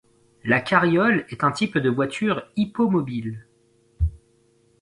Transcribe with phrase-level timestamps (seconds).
[0.43, 3.45] la carriole est un type de voiture hippomobile